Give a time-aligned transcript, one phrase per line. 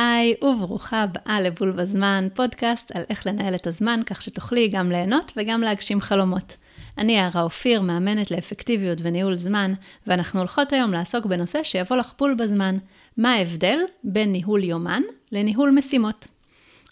[0.00, 5.32] היי וברוכה הבאה לבול בזמן, פודקאסט על איך לנהל את הזמן כך שתוכלי גם ליהנות
[5.36, 6.56] וגם להגשים חלומות.
[6.98, 9.74] אני יערה אופיר, מאמנת לאפקטיביות וניהול זמן,
[10.06, 12.76] ואנחנו הולכות היום לעסוק בנושא שיבוא לך בול בזמן,
[13.16, 15.02] מה ההבדל בין ניהול יומן
[15.32, 16.28] לניהול משימות.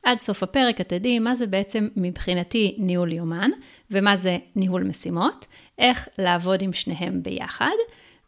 [0.04, 3.50] עד סוף הפרק את תדעי מה זה בעצם מבחינתי ניהול יומן,
[3.90, 5.46] ומה זה ניהול משימות,
[5.78, 7.76] איך לעבוד עם שניהם ביחד,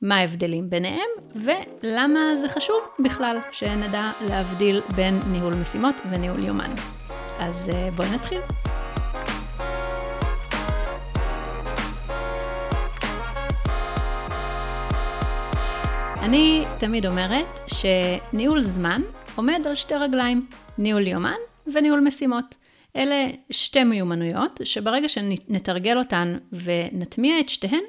[0.02, 6.70] מה ההבדלים ביניהם, ולמה זה חשוב בכלל שנדע להבדיל בין ניהול משימות וניהול יומן.
[7.38, 8.40] אז אה, בואי נתחיל.
[16.22, 19.02] אני תמיד אומרת שניהול זמן
[19.36, 20.46] עומד על שתי רגליים,
[20.78, 21.38] ניהול יומן
[21.74, 22.56] וניהול משימות.
[22.96, 27.82] אלה שתי מיומנויות שברגע שנתרגל אותן ונטמיע את שתיהן,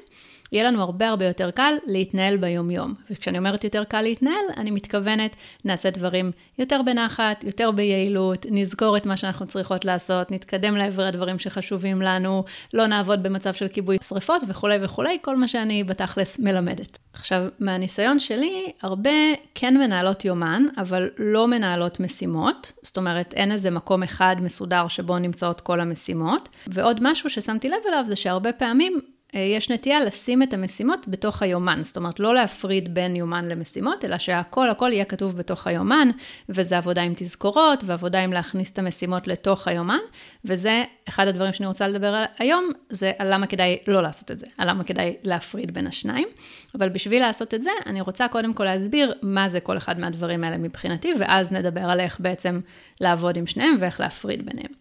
[0.52, 2.94] יהיה לנו הרבה הרבה יותר קל להתנהל ביומיום.
[3.10, 9.06] וכשאני אומרת יותר קל להתנהל, אני מתכוונת, נעשה דברים יותר בנחת, יותר ביעילות, נזכור את
[9.06, 12.44] מה שאנחנו צריכות לעשות, נתקדם לעבר הדברים שחשובים לנו,
[12.74, 16.98] לא נעבוד במצב של כיבוי שרפות וכולי וכולי, כל מה שאני בתכלס מלמדת.
[17.12, 19.10] עכשיו, מהניסיון שלי, הרבה
[19.54, 22.72] כן מנהלות יומן, אבל לא מנהלות משימות.
[22.82, 26.48] זאת אומרת, אין איזה מקום אחד מסודר שבו נמצאות כל המשימות.
[26.66, 29.00] ועוד משהו ששמתי לב אליו זה שהרבה פעמים
[29.34, 34.18] יש נטייה לשים את המשימות בתוך היומן, זאת אומרת לא להפריד בין יומן למשימות, אלא
[34.18, 36.10] שהכל הכל יהיה כתוב בתוך היומן,
[36.48, 39.98] וזה עבודה עם תזכורות, ועבודה עם להכניס את המשימות לתוך היומן,
[40.44, 44.38] וזה אחד הדברים שאני רוצה לדבר על היום, זה על למה כדאי לא לעשות את
[44.38, 46.28] זה, על למה כדאי להפריד בין השניים.
[46.78, 50.44] אבל בשביל לעשות את זה, אני רוצה קודם כל להסביר מה זה כל אחד מהדברים
[50.44, 52.60] האלה מבחינתי, ואז נדבר על איך בעצם
[53.00, 54.72] לעבוד עם שניהם ואיך להפריד ביניהם.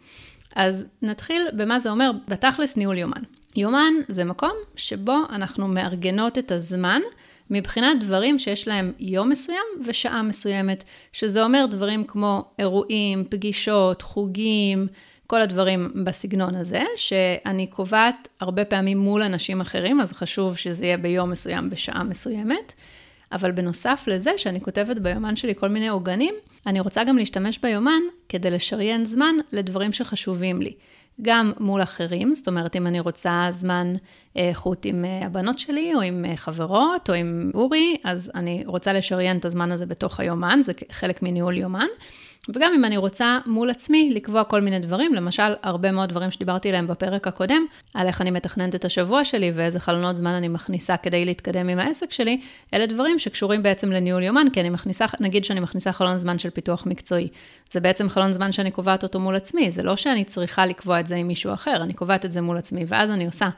[0.55, 3.21] אז נתחיל במה זה אומר בתכלס ניהול יומן.
[3.55, 7.01] יומן זה מקום שבו אנחנו מארגנות את הזמן
[7.49, 14.87] מבחינת דברים שיש להם יום מסוים ושעה מסוימת, שזה אומר דברים כמו אירועים, פגישות, חוגים,
[15.27, 20.97] כל הדברים בסגנון הזה, שאני קובעת הרבה פעמים מול אנשים אחרים, אז חשוב שזה יהיה
[20.97, 22.73] ביום מסוים בשעה מסוימת.
[23.31, 26.33] אבל בנוסף לזה, שאני כותבת ביומן שלי כל מיני עוגנים,
[26.67, 30.73] אני רוצה גם להשתמש ביומן כדי לשריין זמן לדברים שחשובים לי.
[31.21, 33.93] גם מול אחרים, זאת אומרת, אם אני רוצה זמן
[34.35, 38.93] איכות עם אה, הבנות שלי, או עם אה, חברות, או עם אורי, אז אני רוצה
[38.93, 41.87] לשריין את הזמן הזה בתוך היומן, זה חלק מניהול יומן.
[42.49, 46.69] וגם אם אני רוצה מול עצמי לקבוע כל מיני דברים, למשל, הרבה מאוד דברים שדיברתי
[46.69, 50.97] עליהם בפרק הקודם, על איך אני מתכננת את השבוע שלי ואיזה חלונות זמן אני מכניסה
[50.97, 52.41] כדי להתקדם עם העסק שלי,
[52.73, 56.49] אלה דברים שקשורים בעצם לניהול יומן, כי אני מכניסה, נגיד שאני מכניסה חלון זמן של
[56.49, 57.27] פיתוח מקצועי.
[57.71, 61.07] זה בעצם חלון זמן שאני קובעת אותו מול עצמי, זה לא שאני צריכה לקבוע את
[61.07, 63.49] זה עם מישהו אחר, אני קובעת את זה מול עצמי, ואז אני עושה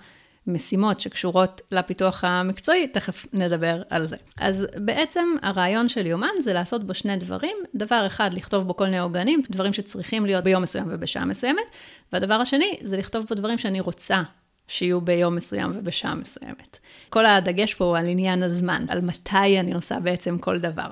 [0.47, 4.15] משימות שקשורות לפיתוח המקצועי, תכף נדבר על זה.
[4.37, 7.57] אז בעצם הרעיון של יומן זה לעשות בו שני דברים.
[7.75, 11.65] דבר אחד, לכתוב בו כל מיני עוגנים, דברים שצריכים להיות ביום מסוים ובשעה מסוימת,
[12.13, 14.21] והדבר השני, זה לכתוב בו דברים שאני רוצה
[14.67, 16.77] שיהיו ביום מסוים ובשעה מסוימת.
[17.09, 20.87] כל הדגש פה הוא על עניין הזמן, על מתי אני עושה בעצם כל דבר.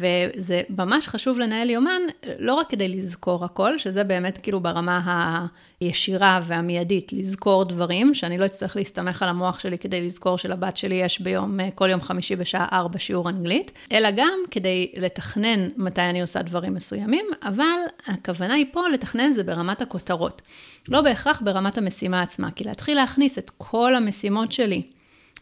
[0.00, 2.02] וזה ממש חשוב לנהל יומן,
[2.38, 5.46] לא רק כדי לזכור הכל, שזה באמת כאילו ברמה
[5.80, 10.94] הישירה והמיידית, לזכור דברים, שאני לא אצטרך להסתמך על המוח שלי כדי לזכור שלבת שלי
[10.94, 16.22] יש ביום, כל יום חמישי בשעה 4 שיעור אנגלית, אלא גם כדי לתכנן מתי אני
[16.22, 20.42] עושה דברים מסוימים, אבל הכוונה היא פה לתכנן זה ברמת הכותרות.
[20.88, 24.82] לא בהכרח ברמת המשימה עצמה, כי להתחיל להכניס את כל המשימות שלי,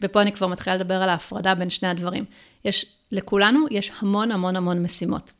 [0.01, 2.25] ופה אני כבר מתחילה לדבר על ההפרדה בין שני הדברים.
[2.65, 5.31] יש לכולנו יש המון המון המון משימות.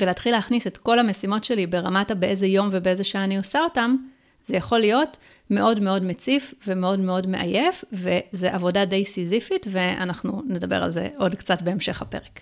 [0.00, 3.96] ולהתחיל להכניס את כל המשימות שלי ברמת הבאיזה יום ובאיזה שעה אני עושה אותם,
[4.44, 5.18] זה יכול להיות
[5.50, 11.34] מאוד מאוד מציף ומאוד מאוד מעייף, וזה עבודה די סיזיפית, ואנחנו נדבר על זה עוד
[11.34, 12.40] קצת בהמשך הפרק.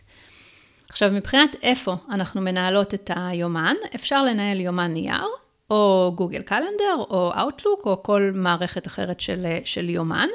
[0.88, 5.26] עכשיו, מבחינת איפה אנחנו מנהלות את היומן, אפשר לנהל יומן נייר,
[5.71, 10.28] או Google Calendar, או Outlook, או כל מערכת אחרת של, של יומן.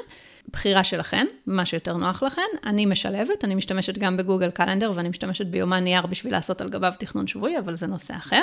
[0.50, 2.42] בחירה שלכן, מה שיותר נוח לכן.
[2.64, 6.68] אני משלבת, אני משתמשת גם ב Google Calendar ואני משתמשת ביומן נייר בשביל לעשות על
[6.68, 8.42] גביו תכנון שבועי, אבל זה נושא אחר.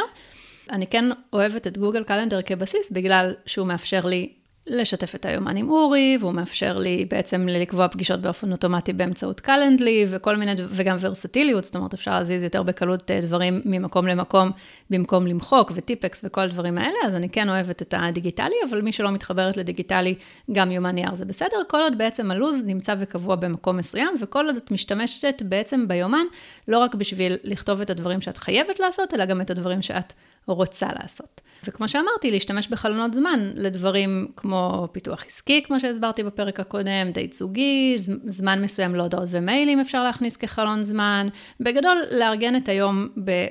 [0.71, 4.33] אני כן אוהבת את Google Calendar כבסיס, בגלל שהוא מאפשר לי
[4.69, 10.05] לשתף את היומן עם אורי, והוא מאפשר לי בעצם לקבוע פגישות באופן אוטומטי באמצעות Calendly,
[10.09, 14.51] וכל מיני, וגם ורסטיליות, זאת אומרת, אפשר להזיז יותר בקלות אה, דברים ממקום למקום,
[14.89, 19.11] במקום למחוק, וטיפקס וכל הדברים האלה, אז אני כן אוהבת את הדיגיטלי, אבל מי שלא
[19.11, 20.15] מתחברת לדיגיטלי,
[20.51, 24.55] גם יומן נייר זה בסדר, כל עוד בעצם הלו"ז נמצא וקבוע במקום מסוים, וכל עוד
[24.55, 26.25] את משתמשת בעצם ביומן,
[26.67, 30.13] לא רק בשביל לכתוב את הדברים שאת חייבת לעשות, אלא גם את הדברים שאת
[30.45, 31.41] רוצה לעשות.
[31.67, 37.95] וכמו שאמרתי, להשתמש בחלונות זמן לדברים כמו פיתוח עסקי, כמו שהסברתי בפרק הקודם, דייט זוגי,
[38.27, 41.27] זמן מסוים להודעות ומיילים אפשר להכניס כחלון זמן.
[41.59, 43.07] בגדול, לארגן את היום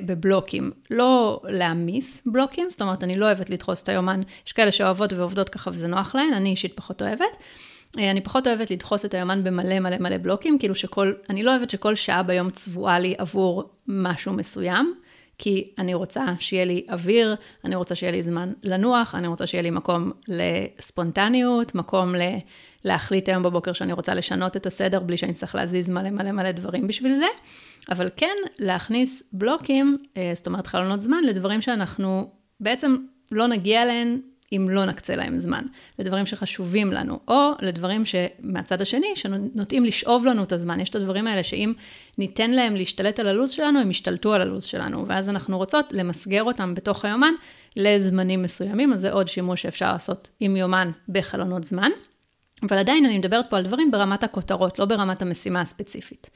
[0.07, 5.13] בבלוקים, לא להעמיס בלוקים, זאת אומרת, אני לא אוהבת לדחוס את היומן, יש כאלה שאוהבות
[5.13, 7.37] ועובדות ככה וזה נוח להן, אני אישית פחות אוהבת.
[7.99, 11.51] אה, אני פחות אוהבת לדחוס את היומן במלא מלא מלא בלוקים, כאילו שכל, אני לא
[11.51, 14.95] אוהבת שכל שעה ביום צבועה לי עבור משהו מסוים.
[15.39, 19.63] כי אני רוצה שיהיה לי אוויר, אני רוצה שיהיה לי זמן לנוח, אני רוצה שיהיה
[19.63, 22.23] לי מקום לספונטניות, מקום ל...
[22.85, 26.53] להחליט היום בבוקר שאני רוצה לשנות את הסדר בלי שאני צריך להזיז מלא מלא מלא
[26.53, 27.27] דברים בשביל זה,
[27.91, 32.31] אבל כן להכניס בלוקים, אה, זאת אומרת חלונות זמן, לדברים שאנחנו
[32.61, 32.97] בעצם
[33.33, 34.21] לא נגיע אליהם
[34.53, 35.65] אם לא נקצה להם זמן,
[35.99, 40.81] לדברים שחשובים לנו, או לדברים שמהצד השני, שנוטים לשאוב לנו את הזמן.
[40.81, 41.73] יש את הדברים האלה שאם
[42.19, 46.43] ניתן להם להשתלט על הלו"ז שלנו, הם ישתלטו על הלו"ז שלנו, ואז אנחנו רוצות למסגר
[46.43, 47.33] אותם בתוך היומן
[47.77, 51.91] לזמנים מסוימים, אז זה עוד שימוש שאפשר לעשות עם יומן בחלונות זמן.
[52.63, 56.31] אבל עדיין אני מדברת פה על דברים ברמת הכותרות, לא ברמת המשימה הספציפית.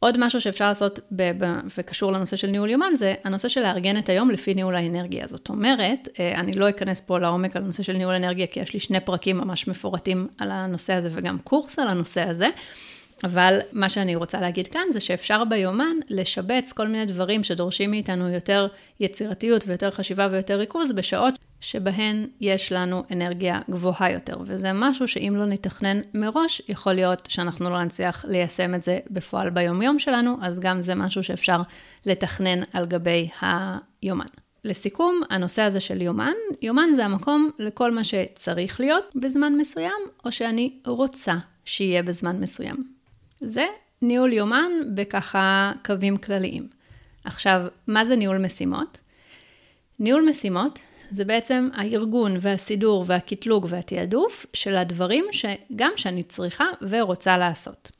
[0.00, 3.98] עוד משהו שאפשר לעשות ב- ב- וקשור לנושא של ניהול יומן זה הנושא של לארגן
[3.98, 5.26] את היום לפי ניהול האנרגיה.
[5.26, 8.72] זאת אומרת, אה, אני לא אכנס פה לעומק על הנושא של ניהול אנרגיה כי יש
[8.74, 12.48] לי שני פרקים ממש מפורטים על הנושא הזה וגם קורס על הנושא הזה.
[13.24, 18.28] אבל מה שאני רוצה להגיד כאן זה שאפשר ביומן לשבץ כל מיני דברים שדורשים מאיתנו
[18.28, 18.68] יותר
[19.00, 24.36] יצירתיות ויותר חשיבה ויותר ריכוז בשעות שבהן יש לנו אנרגיה גבוהה יותר.
[24.46, 29.50] וזה משהו שאם לא נתכנן מראש, יכול להיות שאנחנו לא נצליח ליישם את זה בפועל
[29.50, 31.62] ביומיום שלנו, אז גם זה משהו שאפשר
[32.06, 34.26] לתכנן על גבי היומן.
[34.64, 36.32] לסיכום, הנושא הזה של יומן,
[36.62, 41.34] יומן זה המקום לכל מה שצריך להיות בזמן מסוים, או שאני רוצה
[41.64, 42.76] שיהיה בזמן מסוים.
[43.40, 43.66] זה
[44.02, 46.68] ניהול יומן בככה קווים כלליים.
[47.24, 49.00] עכשיו, מה זה ניהול משימות?
[49.98, 50.78] ניהול משימות
[51.10, 57.90] זה בעצם הארגון והסידור והקטלוג והתעדוף של הדברים שגם שאני צריכה ורוצה לעשות.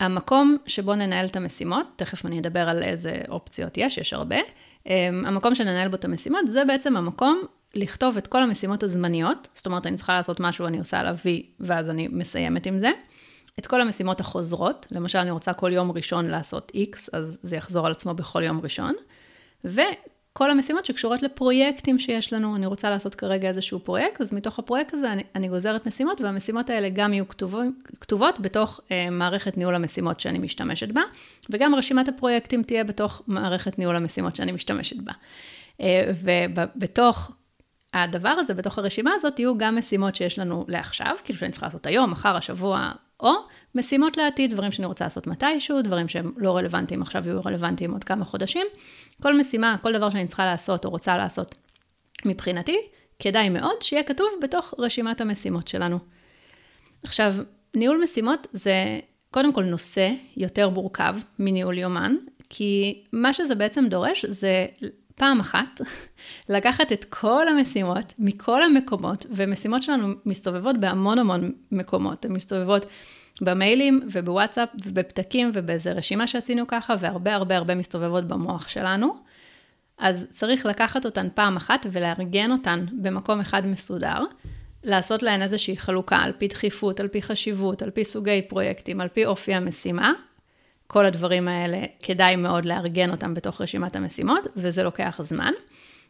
[0.00, 4.36] המקום שבו ננהל את המשימות, תכף אני אדבר על איזה אופציות יש, יש הרבה,
[4.86, 4.92] אמ,
[5.26, 7.42] המקום שננהל בו את המשימות זה בעצם המקום
[7.74, 11.46] לכתוב את כל המשימות הזמניות, זאת אומרת אני צריכה לעשות משהו, אני עושה עליו וי
[11.60, 12.90] ואז אני מסיימת עם זה.
[13.58, 17.86] את כל המשימות החוזרות, למשל אני רוצה כל יום ראשון לעשות X, אז זה יחזור
[17.86, 18.94] על עצמו בכל יום ראשון,
[20.36, 24.94] וכל המשימות שקשורות לפרויקטים שיש לנו, אני רוצה לעשות כרגע איזשהו פרויקט, אז מתוך הפרויקט
[24.94, 27.60] הזה אני, אני גוזרת משימות, והמשימות האלה גם יהיו כתובו,
[28.00, 31.00] כתובות בתוך אה, מערכת ניהול המשימות שאני משתמשת בה,
[31.50, 35.12] וגם רשימת הפרויקטים תהיה בתוך מערכת ניהול המשימות שאני משתמשת בה.
[35.80, 37.30] אה, ובתוך
[37.94, 41.86] הדבר הזה, בתוך הרשימה הזאת, יהיו גם משימות שיש לנו לעכשיו, כאילו שאני צריכה לעשות
[41.86, 43.32] היום, מחר, השבוע, או
[43.74, 48.04] משימות לעתיד, דברים שאני רוצה לעשות מתישהו, דברים שהם לא רלוונטיים עכשיו יהיו רלוונטיים עוד
[48.04, 48.66] כמה חודשים.
[49.22, 51.54] כל משימה, כל דבר שאני צריכה לעשות או רוצה לעשות
[52.24, 52.78] מבחינתי,
[53.18, 55.98] כדאי מאוד שיהיה כתוב בתוך רשימת המשימות שלנו.
[57.04, 57.34] עכשיו,
[57.76, 58.98] ניהול משימות זה
[59.30, 62.16] קודם כל נושא יותר מורכב מניהול יומן,
[62.50, 64.66] כי מה שזה בעצם דורש זה
[65.14, 65.80] פעם אחת
[66.48, 72.86] לקחת את כל המשימות מכל המקומות, ומשימות שלנו מסתובבות בהמון המון מקומות, הן מסתובבות
[73.40, 79.16] במיילים ובוואטסאפ ובפתקים ובאיזה רשימה שעשינו ככה, והרבה הרבה הרבה מסתובבות במוח שלנו.
[79.98, 84.24] אז צריך לקחת אותן פעם אחת ולארגן אותן במקום אחד מסודר,
[84.84, 89.08] לעשות להן איזושהי חלוקה על פי דחיפות, על פי חשיבות, על פי סוגי פרויקטים, על
[89.08, 90.12] פי אופי המשימה,
[90.94, 95.52] כל הדברים האלה, כדאי מאוד לארגן אותם בתוך רשימת המשימות, וזה לוקח זמן.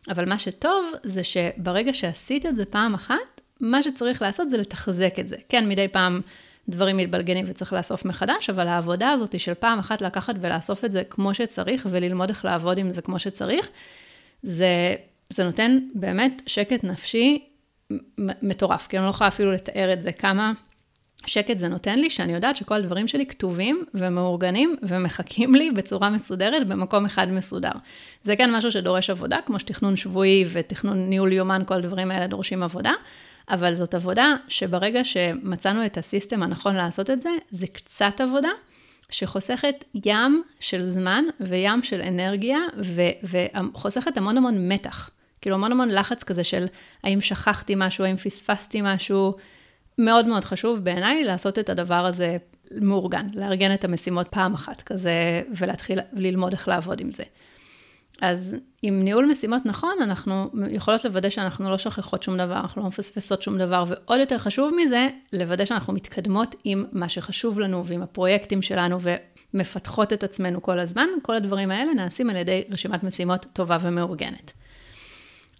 [0.08, 5.14] אבל מה שטוב זה שברגע שעשית את זה פעם אחת, מה שצריך לעשות זה לתחזק
[5.20, 5.36] את זה.
[5.48, 6.20] כן, מדי פעם
[6.68, 11.02] דברים מתבלגנים וצריך לאסוף מחדש, אבל העבודה הזאת של פעם אחת לקחת ולאסוף את זה
[11.04, 13.68] כמו שצריך, וללמוד איך לעבוד עם זה כמו שצריך,
[14.42, 14.94] זה,
[15.30, 17.44] זה נותן באמת שקט נפשי
[18.18, 20.52] מטורף, כי אני לא יכולה אפילו לתאר את זה, כמה
[21.26, 26.66] שקט זה נותן לי, שאני יודעת שכל הדברים שלי כתובים ומאורגנים ומחכים לי בצורה מסודרת
[26.66, 27.72] במקום אחד מסודר.
[28.22, 32.62] זה כן משהו שדורש עבודה, כמו שתכנון שבועי ותכנון ניהול יומן, כל הדברים האלה דורשים
[32.62, 32.92] עבודה,
[33.50, 38.50] אבל זאת עבודה שברגע שמצאנו את הסיסטם הנכון לעשות את זה, זה קצת עבודה.
[39.10, 43.28] שחוסכת ים של זמן וים של אנרגיה, ו-
[43.74, 45.10] וחוסכת המון המון מתח.
[45.40, 46.66] כאילו המון המון לחץ כזה של
[47.02, 49.34] האם שכחתי משהו, האם פספסתי משהו,
[49.98, 52.36] מאוד מאוד חשוב בעיניי לעשות את הדבר הזה
[52.80, 57.24] מאורגן, לארגן את המשימות פעם אחת כזה, ולהתחיל ללמוד איך לעבוד עם זה.
[58.20, 62.88] אז עם ניהול משימות נכון, אנחנו יכולות לוודא שאנחנו לא שוכחות שום דבר, אנחנו לא
[62.88, 68.02] מפספסות שום דבר, ועוד יותר חשוב מזה, לוודא שאנחנו מתקדמות עם מה שחשוב לנו ועם
[68.02, 68.98] הפרויקטים שלנו,
[69.54, 71.06] ומפתחות את עצמנו כל הזמן.
[71.22, 74.52] כל הדברים האלה נעשים על ידי רשימת משימות טובה ומאורגנת.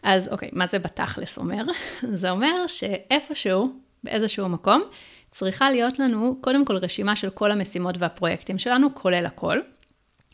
[0.03, 1.65] אז אוקיי, מה זה בתכלס אומר?
[2.23, 3.73] זה אומר שאיפשהו,
[4.05, 4.83] באיזשהו מקום,
[5.31, 9.59] צריכה להיות לנו קודם כל רשימה של כל המשימות והפרויקטים שלנו, כולל הכל.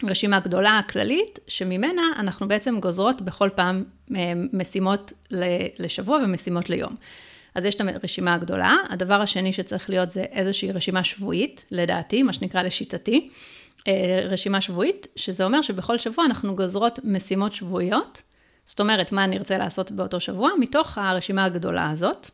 [0.04, 3.84] רשימה גדולה, כללית, שממנה אנחנו בעצם גוזרות בכל פעם
[4.16, 5.12] אה, משימות
[5.78, 6.96] לשבוע ומשימות ליום.
[7.54, 8.76] אז יש את הרשימה הגדולה.
[8.88, 13.28] הדבר השני שצריך להיות זה איזושהי רשימה שבועית, לדעתי, מה שנקרא לשיטתי.
[13.88, 18.22] אה, רשימה שבועית, שזה אומר שבכל שבוע אנחנו גוזרות משימות שבועיות,
[18.64, 22.30] זאת אומרת, מה אני ארצה לעשות באותו שבוע, מתוך הרשימה הגדולה הזאת,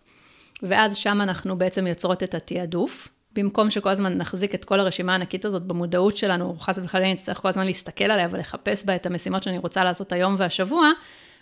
[0.62, 3.08] ואז שם אנחנו בעצם יוצרות את התעדוף.
[3.32, 7.48] במקום שכל הזמן נחזיק את כל הרשימה הענקית הזאת במודעות שלנו, חס וחלילה נצטרך כל
[7.48, 10.90] הזמן להסתכל עליה ולחפש בה את המשימות שאני רוצה לעשות היום והשבוע,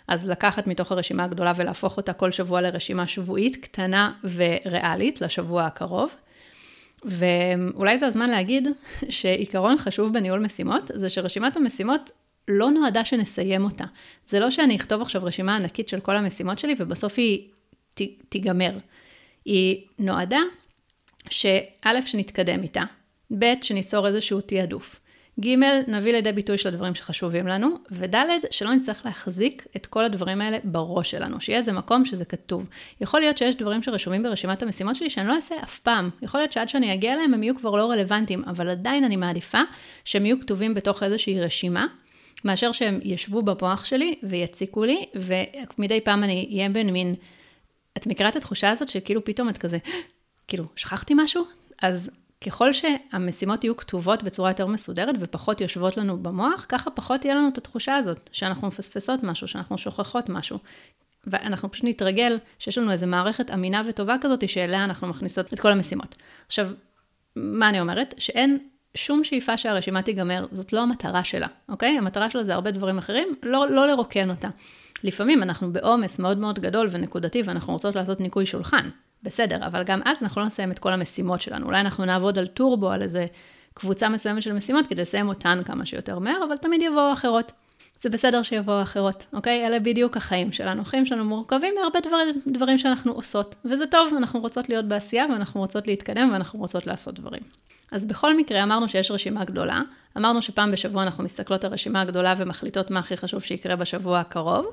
[0.07, 6.15] אז לקחת מתוך הרשימה הגדולה ולהפוך אותה כל שבוע לרשימה שבועית, קטנה וריאלית, לשבוע הקרוב.
[7.05, 8.67] ואולי זה הזמן להגיד
[9.09, 12.11] שעיקרון חשוב בניהול משימות, זה שרשימת המשימות
[12.47, 13.85] לא נועדה שנסיים אותה.
[14.27, 17.49] זה לא שאני אכתוב עכשיו רשימה ענקית של כל המשימות שלי ובסוף היא
[17.93, 18.71] ת, תיגמר.
[19.45, 20.39] היא נועדה
[21.29, 22.83] שא', שנתקדם איתה,
[23.39, 24.99] ב', שניצור איזשהו תעדוף.
[25.39, 25.47] ג',
[25.87, 28.15] נביא לידי ביטוי של הדברים שחשובים לנו, וד',
[28.51, 32.69] שלא נצטרך להחזיק את כל הדברים האלה בראש שלנו, שיהיה איזה מקום שזה כתוב.
[33.01, 36.09] יכול להיות שיש דברים שרשומים ברשימת המשימות שלי שאני לא אעשה אף פעם.
[36.21, 39.61] יכול להיות שעד שאני אגיע אליהם הם יהיו כבר לא רלוונטיים, אבל עדיין אני מעדיפה
[40.05, 41.87] שהם יהיו כתובים בתוך איזושהי רשימה,
[42.45, 47.15] מאשר שהם ישבו במוח שלי ויציקו לי, ומדי פעם אני אהיה בין מין...
[47.97, 49.77] את מכירה את התחושה הזאת שכאילו פתאום את כזה,
[50.47, 51.45] כאילו, שכחתי משהו?
[51.81, 52.11] אז
[52.45, 57.47] ככל שהמשימות יהיו כתובות בצורה יותר מסודרת ופחות יושבות לנו במוח, ככה פחות תהיה לנו
[57.47, 60.59] את התחושה הזאת, שאנחנו מפספסות משהו, שאנחנו שוכחות משהו.
[61.27, 65.71] ואנחנו פשוט נתרגל שיש לנו איזו מערכת אמינה וטובה כזאת, שאליה אנחנו מכניסות את כל
[65.71, 66.15] המשימות.
[66.45, 66.69] עכשיו,
[67.35, 68.13] מה אני אומרת?
[68.17, 68.57] שאין
[68.95, 71.97] שום שאיפה שהרשימה תיגמר, זאת לא המטרה שלה, אוקיי?
[71.97, 74.49] המטרה שלה זה הרבה דברים אחרים, לא, לא לרוקן אותה.
[75.05, 78.89] לפעמים אנחנו בעומס מאוד מאוד גדול ונקודתי, ואנחנו רוצות לעשות ניקוי שולחן,
[79.23, 81.65] בסדר, אבל גם אז אנחנו לא נסיים את כל המשימות שלנו.
[81.65, 83.25] אולי אנחנו נעבוד על טורבו, על איזה
[83.73, 87.51] קבוצה מסוימת של משימות, כדי לסיים אותן כמה שיותר מהר, אבל תמיד יבואו אחרות.
[88.01, 89.65] זה בסדר שיבואו אחרות, אוקיי?
[89.65, 90.81] אלה בדיוק החיים שלנו.
[90.81, 95.59] החיים שלנו מורכבים מהרבה דברים, דברים שאנחנו עושות, וזה טוב, אנחנו רוצות להיות בעשייה, ואנחנו
[95.61, 97.41] רוצות להתקדם, ואנחנו רוצות לעשות דברים.
[97.95, 99.81] אז בכל מקרה אמרנו שיש רשימה גדולה,
[100.17, 104.65] אמרנו שפעם בשבוע אנחנו מסתכלות על הרשימה הגדולה ומחליטות מה הכי חשוב שיקרה בשבוע הקרוב,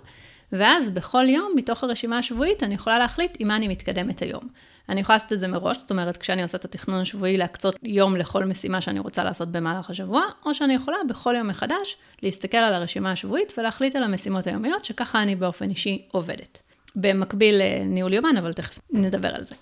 [0.53, 4.49] ואז בכל יום, מתוך הרשימה השבועית, אני יכולה להחליט עם מה אני מתקדמת היום.
[4.89, 8.17] אני יכולה לעשות את זה מראש, זאת אומרת, כשאני עושה את התכנון השבועי, להקצות יום
[8.17, 12.75] לכל משימה שאני רוצה לעשות במהלך השבוע, או שאני יכולה בכל יום מחדש להסתכל על
[12.75, 16.63] הרשימה השבועית ולהחליט על המשימות היומיות, שככה אני באופן אישי עובדת.
[16.97, 19.55] במקביל לניהול יומן, אבל תכף נדבר על זה.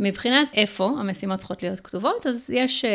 [0.00, 2.88] מבחינת איפה המשימות צריכות להיות כתובות, אז יש uh,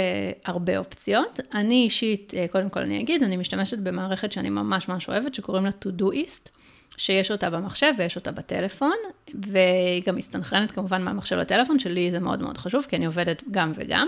[0.45, 1.39] הרבה אופציות.
[1.53, 5.65] אני אישית, uh, קודם כל אני אגיד, אני משתמשת במערכת שאני ממש ממש אוהבת, שקוראים
[5.65, 6.49] לה Todoist.
[6.97, 8.95] שיש אותה במחשב ויש אותה בטלפון,
[9.33, 13.71] והיא גם מסתנכרנת כמובן מהמחשב לטלפון, שלי זה מאוד מאוד חשוב, כי אני עובדת גם
[13.75, 14.07] וגם.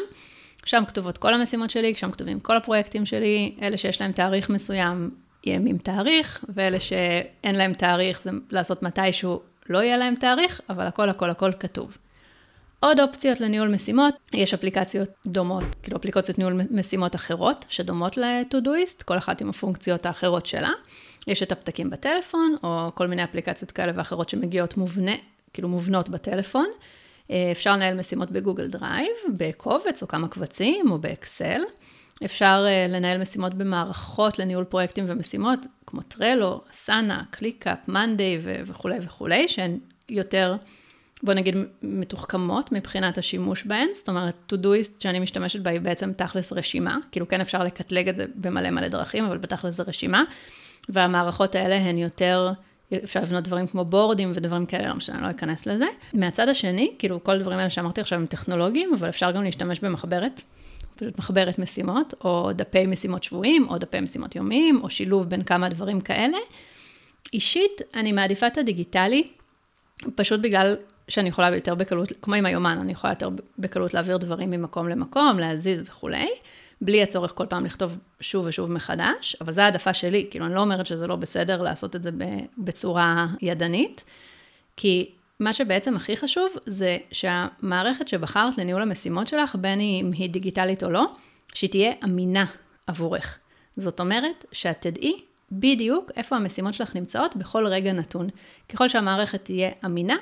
[0.65, 5.09] שם כתובות כל המשימות שלי, שם כתובים כל הפרויקטים שלי, אלה שיש להם תאריך מסוים,
[5.45, 10.87] יהיה עם תאריך, ואלה שאין להם תאריך, זה לעשות מתישהו, לא יהיה להם תאריך, אבל
[10.87, 11.97] הכל הכל הכל כתוב.
[12.79, 19.17] עוד אופציות לניהול משימות, יש אפליקציות דומות, כאילו אפליקציות ניהול משימות אחרות, שדומות ל-Todoist, כל
[19.17, 20.71] אחת עם הפונקציות האחרות שלה.
[21.27, 25.11] יש את הפתקים בטלפון, או כל מיני אפליקציות כאלה ואחרות שמגיעות מובנה,
[25.53, 26.65] כאילו מובנות בטלפון.
[27.31, 31.61] אה, אפשר לנהל משימות ב Google Drive, בקובץ או כמה קבצים, או ב Excel.
[32.25, 39.47] אפשר אה, לנהל משימות במערכות לניהול פרויקטים ומשימות, כמו Trello, Asana, ClickUp, Monday וכולי וכולי,
[39.47, 39.79] שהן
[40.09, 40.55] יותר,
[41.23, 43.87] בוא נגיד, מתוחכמות מבחינת השימוש בהן.
[43.93, 48.15] זאת אומרת, Todoist שאני משתמשת בה היא בעצם תכלס רשימה, כאילו כן אפשר לקטלג את
[48.15, 50.23] זה במלא מלא דרכים, אבל בתכלס זה רשימה.
[50.89, 52.51] והמערכות האלה הן יותר,
[53.03, 55.85] אפשר לבנות דברים כמו בורדים ודברים כאלה, לא משנה, לא אכנס לזה.
[56.13, 60.41] מהצד השני, כאילו כל הדברים האלה שאמרתי עכשיו הם טכנולוגיים, אבל אפשר גם להשתמש במחברת,
[60.95, 65.69] פשוט מחברת משימות, או דפי משימות שבועיים, או דפי משימות יומיים, או שילוב בין כמה
[65.69, 66.37] דברים כאלה.
[67.33, 69.27] אישית, אני מעדיפה את הדיגיטלי,
[70.15, 70.75] פשוט בגלל
[71.07, 75.39] שאני יכולה יותר בקלות, כמו עם היומן, אני יכולה יותר בקלות להעביר דברים ממקום למקום,
[75.39, 76.29] להזיז וכולי.
[76.81, 80.59] בלי הצורך כל פעם לכתוב שוב ושוב מחדש, אבל זו העדפה שלי, כאילו אני לא
[80.59, 82.09] אומרת שזה לא בסדר לעשות את זה
[82.57, 84.03] בצורה ידנית,
[84.77, 90.83] כי מה שבעצם הכי חשוב זה שהמערכת שבחרת לניהול המשימות שלך, בין אם היא דיגיטלית
[90.83, 91.05] או לא,
[91.53, 92.45] שהיא תהיה אמינה
[92.87, 93.39] עבורך.
[93.77, 95.21] זאת אומרת שאת תדעי
[95.51, 98.27] בדיוק איפה המשימות שלך נמצאות בכל רגע נתון.
[98.69, 100.15] ככל שהמערכת תהיה אמינה,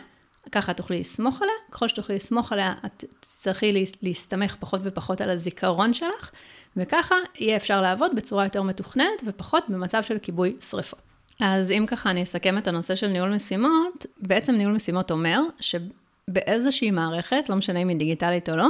[0.51, 5.93] ככה תוכלי לסמוך עליה, ככל שתוכלי לסמוך עליה, את תצטרכי להסתמך פחות ופחות על הזיכרון
[5.93, 6.31] שלך,
[6.77, 10.99] וככה יהיה אפשר לעבוד בצורה יותר מתוכננת ופחות במצב של כיבוי שריפות.
[11.39, 16.91] אז אם ככה אני אסכם את הנושא של ניהול משימות, בעצם ניהול משימות אומר שבאיזושהי
[16.91, 18.69] מערכת, לא משנה אם היא דיגיטלית או לא,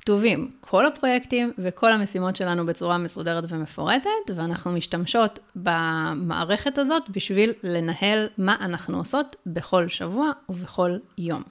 [0.00, 8.28] כתובים כל הפרויקטים וכל המשימות שלנו בצורה מסודרת ומפורטת, ואנחנו משתמשות במערכת הזאת בשביל לנהל
[8.38, 11.42] מה אנחנו עושות בכל שבוע ובכל יום.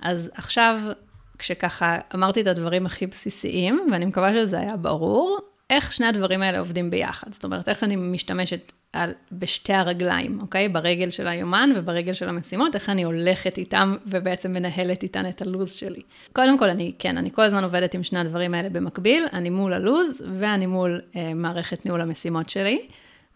[0.00, 0.80] אז עכשיו,
[1.38, 5.38] כשככה אמרתי את הדברים הכי בסיסיים, ואני מקווה שזה היה ברור,
[5.70, 7.32] איך שני הדברים האלה עובדים ביחד.
[7.32, 10.68] זאת אומרת, איך אני משתמשת על, בשתי הרגליים, אוקיי?
[10.68, 15.72] ברגל של היומן וברגל של המשימות, איך אני הולכת איתם ובעצם מנהלת איתן את הלו"ז
[15.72, 16.02] שלי.
[16.32, 19.72] קודם כל, אני, כן, אני כל הזמן עובדת עם שני הדברים האלה במקביל, אני מול
[19.72, 22.86] הלו"ז ואני מול אה, מערכת ניהול המשימות שלי.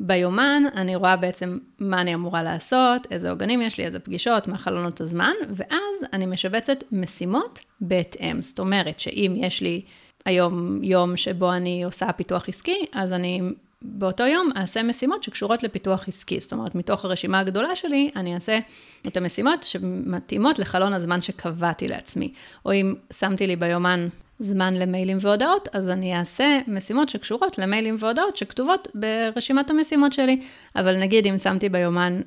[0.01, 4.59] ביומן אני רואה בעצם מה אני אמורה לעשות, איזה עוגנים יש לי, איזה פגישות, מה
[4.59, 8.43] חלונות הזמן, ואז אני משבצת משימות בהתאם.
[8.43, 9.83] זאת אומרת שאם יש לי
[10.25, 13.41] היום יום שבו אני עושה פיתוח עסקי, אז אני
[13.85, 16.41] באותו יום אעשה משימות שקשורות לפיתוח עסקי.
[16.41, 18.59] זאת אומרת, מתוך הרשימה הגדולה שלי, אני אעשה
[19.07, 22.33] את המשימות שמתאימות לחלון הזמן שקבעתי לעצמי.
[22.67, 28.37] או אם שמתי לי ביומן זמן למיילים והודעות, אז אני אעשה משימות שקשורות למיילים והודעות
[28.37, 30.41] שכתובות ברשימת המשימות שלי.
[30.76, 32.21] אבל נגיד אם שמתי ביומן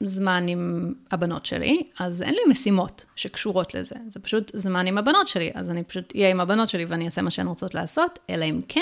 [0.00, 3.96] זמן עם הבנות שלי, אז אין לי משימות שקשורות לזה.
[4.08, 7.22] זה פשוט זמן עם הבנות שלי, אז אני פשוט אהיה עם הבנות שלי ואני אעשה
[7.22, 8.80] מה שהן רוצות לעשות, אלא אם כן,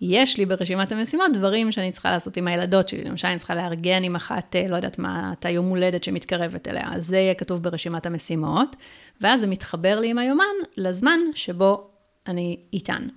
[0.00, 3.04] יש לי ברשימת המשימות דברים שאני צריכה לעשות עם הילדות שלי.
[3.04, 6.88] למשל, אני צריכה לארגן עם אחת, אה, לא יודעת מה, את היום הולדת שמתקרבת אליה,
[6.92, 8.76] אז זה יהיה כתוב ברשימת המשימות,
[9.20, 10.44] ואז זה מתחבר לי עם היומן
[10.76, 11.90] לזמן שבו
[12.26, 13.08] אני איתן.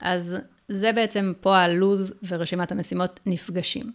[0.00, 0.36] אז
[0.68, 3.92] זה בעצם פה הלו"ז ורשימת המשימות נפגשים.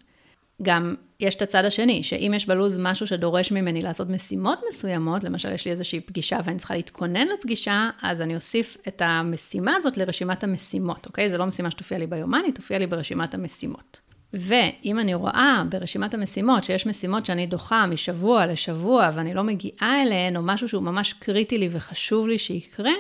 [0.62, 5.52] גם יש את הצד השני, שאם יש בלו"ז משהו שדורש ממני לעשות משימות מסוימות, למשל
[5.52, 10.44] יש לי איזושהי פגישה ואני צריכה להתכונן לפגישה, אז אני אוסיף את המשימה הזאת לרשימת
[10.44, 11.30] המשימות, אוקיי?
[11.30, 14.00] זה לא משימה שתופיע לי ביומן, היא תופיע לי ברשימת המשימות.
[14.34, 20.38] ואם אני רואה ברשימת המשימות שיש משימות שאני דוחה משבוע לשבוע ואני לא מגיעה אליהן,
[20.38, 22.92] או משהו שהוא ממש קריטי לי וחשוב לי שיקרה,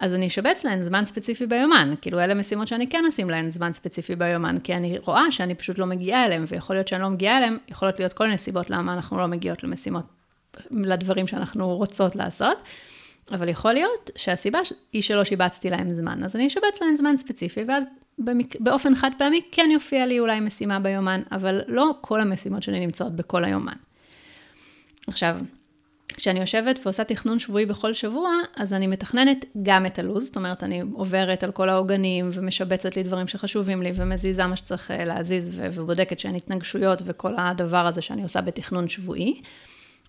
[0.00, 1.94] אז אני אשבץ להן זמן ספציפי ביומן.
[2.00, 5.78] כאילו, אלה משימות שאני כן אשים להן זמן ספציפי ביומן, כי אני רואה שאני פשוט
[5.78, 8.94] לא מגיעה אליהן, ויכול להיות שאני לא מגיעה אליהן, יכולות להיות כל מיני סיבות למה
[8.94, 10.04] אנחנו לא מגיעות למשימות,
[10.70, 12.62] לדברים שאנחנו רוצות לעשות.
[13.32, 14.58] אבל יכול להיות שהסיבה
[14.92, 17.84] היא שלא שיבצתי להם זמן, אז אני אשבץ להם זמן ספציפי, ואז
[18.18, 18.60] במק...
[18.60, 23.16] באופן חד פעמי כן יופיע לי אולי משימה ביומן, אבל לא כל המשימות שלי נמצאות
[23.16, 23.76] בכל היומן.
[25.06, 25.36] עכשיו,
[26.16, 30.62] כשאני יושבת ועושה תכנון שבועי בכל שבוע, אז אני מתכננת גם את הלו"ז, זאת אומרת,
[30.62, 35.60] אני עוברת על כל העוגנים ומשבצת לי דברים שחשובים לי ומזיזה מה שצריך אה, להזיז
[35.62, 39.40] ובודקת שאין התנגשויות וכל הדבר הזה שאני עושה בתכנון שבועי.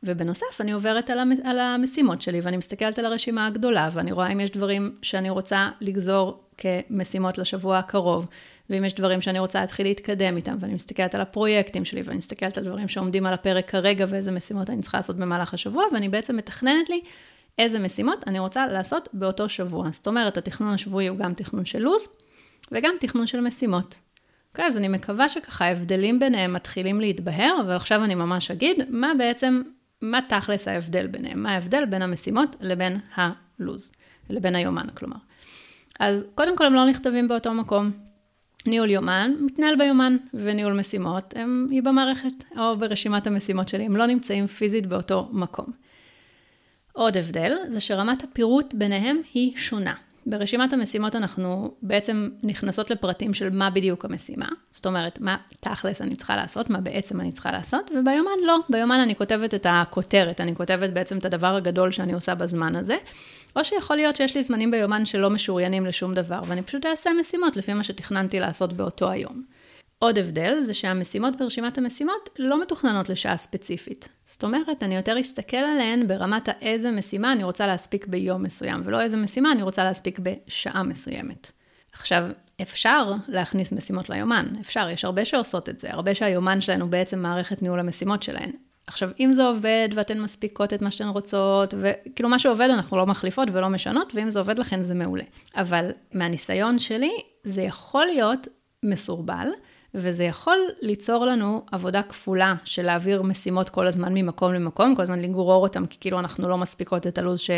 [0.03, 1.09] ובנוסף, אני עוברת
[1.43, 5.69] על המשימות שלי ואני מסתכלת על הרשימה הגדולה ואני רואה אם יש דברים שאני רוצה
[5.81, 8.27] לגזור כמשימות לשבוע הקרוב.
[8.69, 12.57] ואם יש דברים שאני רוצה להתחיל להתקדם איתם, ואני מסתכלת על הפרויקטים שלי, ואני מסתכלת
[12.57, 16.37] על דברים שעומדים על הפרק כרגע, ואיזה משימות אני צריכה לעשות במהלך השבוע, ואני בעצם
[16.37, 17.01] מתכננת לי
[17.59, 19.91] איזה משימות אני רוצה לעשות באותו שבוע.
[19.91, 22.09] זאת אומרת, התכנון השבועי הוא גם תכנון של לו"ז,
[22.71, 23.99] וגם תכנון של משימות.
[24.51, 29.11] אוקיי, אז אני מקווה שככה ההבדלים ביניהם מתחילים להתבהר, אבל עכשיו אני ממש אגיד מה
[29.17, 29.61] בעצם,
[30.01, 33.91] מה תכלס ההבדל ביניהם, מה ההבדל בין המשימות לבין הלו"ז,
[34.29, 35.17] לבין היומן, כלומר.
[35.99, 37.91] אז קודם כל הם לא נכתבים באותו מקום.
[38.65, 44.05] ניהול יומן, מתנהל ביומן, וניהול משימות, הם היא במערכת, או ברשימת המשימות שלי, הם לא
[44.05, 45.65] נמצאים פיזית באותו מקום.
[46.93, 49.93] עוד הבדל, זה שרמת הפירוט ביניהם היא שונה.
[50.25, 56.15] ברשימת המשימות אנחנו בעצם נכנסות לפרטים של מה בדיוק המשימה, זאת אומרת, מה תכלס אני
[56.15, 60.55] צריכה לעשות, מה בעצם אני צריכה לעשות, וביומן לא, ביומן אני כותבת את הכותרת, אני
[60.55, 62.97] כותבת בעצם את הדבר הגדול שאני עושה בזמן הזה,
[63.57, 67.57] או שיכול להיות שיש לי זמנים ביומן שלא משוריינים לשום דבר, ואני פשוט אעשה משימות
[67.57, 69.43] לפי מה שתכננתי לעשות באותו היום.
[69.99, 74.09] עוד הבדל זה שהמשימות ברשימת המשימות לא מתוכננות לשעה ספציפית.
[74.25, 79.01] זאת אומרת, אני יותר אסתכל עליהן ברמת האיזה משימה אני רוצה להספיק ביום מסוים, ולא
[79.01, 81.51] איזה משימה אני רוצה להספיק בשעה מסוימת.
[81.93, 82.23] עכשיו,
[82.61, 87.19] אפשר להכניס משימות ליומן, אפשר, יש הרבה שעושות את זה, הרבה שהיומן שלנו הוא בעצם
[87.19, 88.51] מערכת ניהול המשימות שלהן.
[88.87, 93.05] עכשיו, אם זה עובד ואתן מספיקות את מה שאתן רוצות, וכאילו מה שעובד אנחנו לא
[93.05, 95.23] מחליפות ולא משנות, ואם זה עובד לכן זה מעולה.
[95.55, 97.11] אבל מהניסיון שלי,
[97.43, 98.47] זה יכול להיות
[98.85, 99.47] מסורבל,
[99.93, 105.19] וזה יכול ליצור לנו עבודה כפולה של להעביר משימות כל הזמן ממקום למקום, כל הזמן
[105.19, 107.49] לגרור אותם, כי כאילו אנחנו לא מספיקות את הלו"ז ש...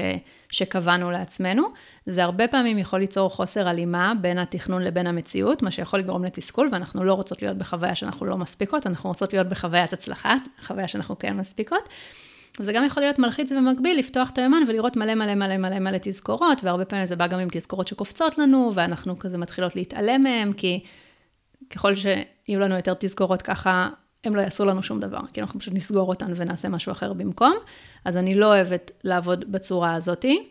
[0.50, 1.63] שקבענו לעצמנו.
[2.06, 6.70] זה הרבה פעמים יכול ליצור חוסר הלימה בין התכנון לבין המציאות, מה שיכול לגרום לתסכול,
[6.72, 11.20] ואנחנו לא רוצות להיות בחוויה שאנחנו לא מספיקות, אנחנו רוצות להיות בחוויית הצלחה, חוויה שאנחנו
[11.20, 11.89] כן מספיקות.
[12.60, 15.98] וזה גם יכול להיות מלחיץ ומקביל, לפתוח את היומן ולראות מלא מלא מלא מלא מלא
[16.02, 20.54] תזכורות, והרבה פעמים זה בא גם עם תזכורות שקופצות לנו, ואנחנו כזה מתחילות להתעלם מהם,
[20.54, 20.80] כי
[21.70, 23.90] ככל שיהיו לנו יותר תזכורות ככה,
[24.24, 27.58] הם לא יעשו לנו שום דבר, כי אנחנו פשוט נסגור אותן ונעשה משהו אחר במקום.
[28.06, 30.50] אז אני לא אוהבת לעבוד בצורה הזאתי.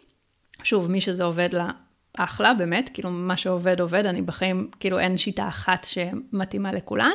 [0.62, 1.70] שוב, מי שזה עובד לה,
[2.18, 7.12] אחלה, באמת, כאילו מה שעובד עובד, אני בחיים, כאילו אין שיטה אחת שמתאימה לכולן.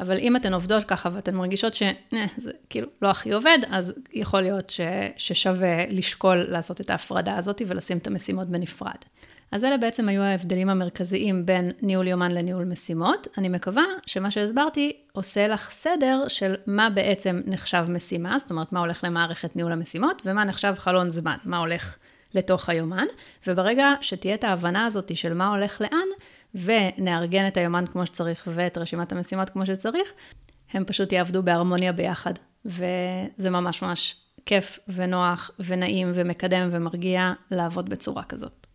[0.00, 2.26] אבל אם אתן עובדות ככה ואתן מרגישות שזה אה,
[2.70, 4.80] כאילו לא הכי עובד, אז יכול להיות ש,
[5.16, 8.98] ששווה לשקול לעשות את ההפרדה הזאת ולשים את המשימות בנפרד.
[9.52, 13.28] אז אלה בעצם היו ההבדלים המרכזיים בין ניהול יומן לניהול משימות.
[13.38, 18.80] אני מקווה שמה שהסברתי עושה לך סדר של מה בעצם נחשב משימה, זאת אומרת, מה
[18.80, 21.96] הולך למערכת ניהול המשימות, ומה נחשב חלון זמן, מה הולך
[22.34, 23.06] לתוך היומן.
[23.46, 26.08] וברגע שתהיה את ההבנה הזאת של מה הולך לאן,
[26.54, 30.12] ונארגן את היומן כמו שצריך ואת רשימת המשימות כמו שצריך,
[30.72, 32.32] הם פשוט יעבדו בהרמוניה ביחד.
[32.64, 38.67] וזה ממש ממש כיף ונוח ונעים ומקדם ומרגיע לעבוד בצורה כזאת.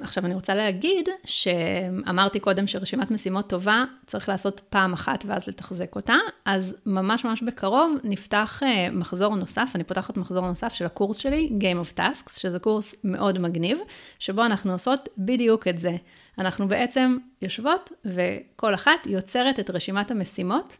[0.00, 5.96] עכשיו אני רוצה להגיד שאמרתי קודם שרשימת משימות טובה צריך לעשות פעם אחת ואז לתחזק
[5.96, 11.16] אותה, אז ממש ממש בקרוב נפתח אה, מחזור נוסף, אני פותחת מחזור נוסף של הקורס
[11.16, 13.78] שלי, Game of Tasks, שזה קורס מאוד מגניב,
[14.18, 15.96] שבו אנחנו עושות בדיוק את זה.
[16.38, 20.76] אנחנו בעצם יושבות וכל אחת יוצרת את רשימת המשימות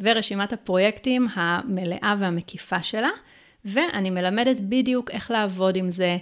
[0.00, 3.10] ורשימת הפרויקטים המלאה והמקיפה שלה,
[3.64, 6.16] ואני מלמדת בדיוק איך לעבוד עם זה,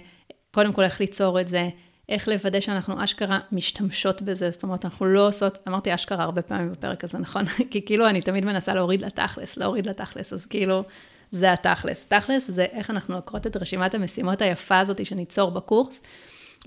[0.51, 1.69] קודם כל איך ליצור את זה,
[2.11, 6.71] איך לוודא שאנחנו אשכרה משתמשות בזה, זאת אומרת, אנחנו לא עושות, אמרתי אשכרה הרבה פעמים
[6.71, 7.45] בפרק הזה, נכון?
[7.71, 10.83] כי כאילו אני תמיד מנסה להוריד לתכלס, להוריד לתכלס, אז כאילו,
[11.31, 12.05] זה התכלס.
[12.05, 16.01] תכלס זה איך אנחנו עוקרות את רשימת המשימות היפה הזאת שניצור בקורס,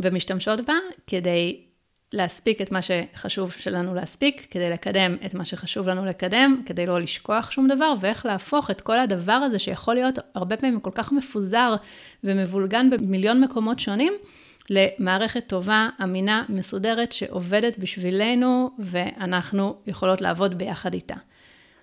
[0.01, 0.75] ומשתמשות בה
[1.07, 1.61] כדי
[2.13, 7.01] להספיק את מה שחשוב שלנו להספיק, כדי לקדם את מה שחשוב לנו לקדם, כדי לא
[7.01, 11.13] לשכוח שום דבר, ואיך להפוך את כל הדבר הזה שיכול להיות הרבה פעמים כל כך
[11.13, 11.75] מפוזר
[12.25, 14.13] ומבולגן במיליון מקומות שונים,
[14.71, 21.15] למערכת טובה, אמינה, מסודרת, שעובדת בשבילנו, ואנחנו יכולות לעבוד ביחד איתה.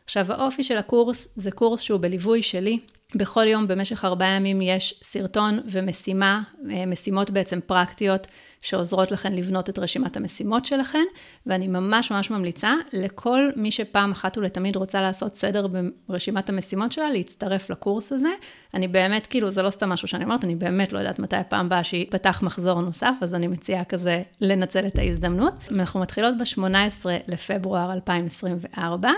[0.05, 2.79] עכשיו, האופי של הקורס זה קורס שהוא בליווי שלי.
[3.15, 8.27] בכל יום במשך ארבעה ימים יש סרטון ומשימה, אה, משימות בעצם פרקטיות
[8.61, 11.03] שעוזרות לכן לבנות את רשימת המשימות שלכן,
[11.45, 15.67] ואני ממש ממש ממליצה לכל מי שפעם אחת ולתמיד רוצה לעשות סדר
[16.07, 18.29] ברשימת המשימות שלה, להצטרף לקורס הזה.
[18.73, 21.65] אני באמת, כאילו, זה לא סתם משהו שאני אומרת, אני באמת לא יודעת מתי הפעם
[21.65, 25.53] הבאה שיפתח מחזור נוסף, אז אני מציעה כזה לנצל את ההזדמנות.
[25.71, 29.09] אנחנו מתחילות ב-18 לפברואר 2024.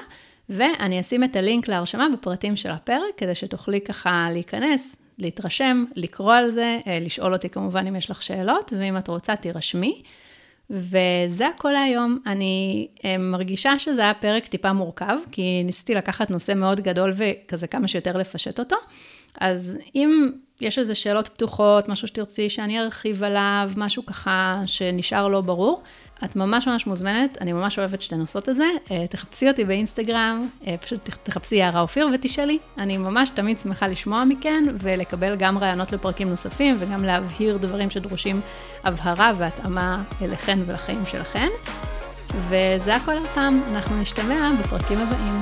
[0.50, 6.50] ואני אשים את הלינק להרשמה בפרטים של הפרק, כדי שתוכלי ככה להיכנס, להתרשם, לקרוא על
[6.50, 10.02] זה, אה, לשאול אותי כמובן אם יש לך שאלות, ואם את רוצה, תירשמי.
[10.70, 12.20] וזה הכל להיום.
[12.26, 17.68] אני אה, מרגישה שזה היה פרק טיפה מורכב, כי ניסיתי לקחת נושא מאוד גדול וכזה
[17.68, 18.76] כמה שיותר לפשט אותו.
[19.42, 20.30] אז אם
[20.62, 25.84] יש איזה שאלות פתוחות, משהו שתרצי שאני ארחיב עליו, משהו ככה שנשאר לא ברור,
[26.26, 28.68] את ממש ממש מוזמנת, אני ממש אוהבת שאתן עושות את זה.
[28.92, 32.58] אה, תחפשי אותי באינסטגרם, אה, פשוט תחפשי יערה אופיר ותשאלי.
[32.78, 38.42] אני ממש תמיד שמחה לשמוע מכן ולקבל גם רעיונות לפרקים נוספים וגם להבהיר דברים שדרושים
[38.84, 41.48] הבהרה והתאמה אליכן ולחיים שלכן.
[42.50, 45.42] וזה הכל הפעם, אנחנו נשתמע בפרקים הבאים.